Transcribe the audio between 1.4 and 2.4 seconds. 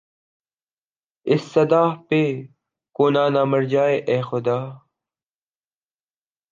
سادہ پہ